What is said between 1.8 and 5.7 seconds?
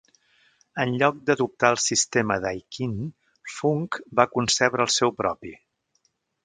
sistema d'Aikin, Funk va concebre el seu propi.